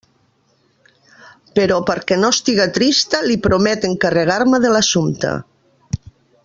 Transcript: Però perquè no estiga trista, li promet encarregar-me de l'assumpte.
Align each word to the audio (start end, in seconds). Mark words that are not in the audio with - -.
Però 1.59 1.77
perquè 1.89 2.17
no 2.21 2.31
estiga 2.37 2.67
trista, 2.79 3.21
li 3.29 3.39
promet 3.47 3.87
encarregar-me 3.93 4.65
de 4.65 4.77
l'assumpte. 4.77 5.37